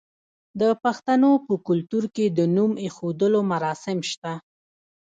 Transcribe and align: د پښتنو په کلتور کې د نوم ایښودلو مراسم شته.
د 0.59 0.61
پښتنو 0.83 1.31
په 1.45 1.53
کلتور 1.67 2.03
کې 2.15 2.25
د 2.37 2.39
نوم 2.55 2.71
ایښودلو 2.83 3.39
مراسم 3.51 3.97
شته. 4.11 4.33